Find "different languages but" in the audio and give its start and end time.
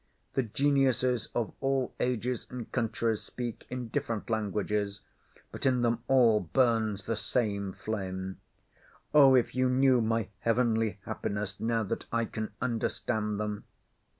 3.89-5.63